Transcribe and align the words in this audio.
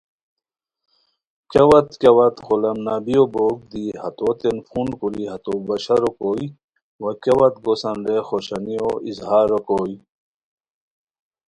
کیہ 1.51 1.65
وت 1.69 1.87
کیہ 2.01 2.13
وت 2.17 2.35
غلام 2.47 2.77
نبیو 2.87 3.23
بوک 3.33 3.57
دی 3.71 3.83
ہتوتین 4.01 4.57
فون 4.67 4.87
کوری 4.99 5.23
ہتو 5.31 5.53
بشارو 5.67 6.09
کوئے 6.17 6.45
وا 7.01 7.11
کیہ 7.23 7.35
وت 7.39 7.55
گوسان 7.65 7.97
رے 8.07 8.17
خوشانیو 8.27 8.89
اظہارو 9.09 9.59
کوئے 9.67 9.95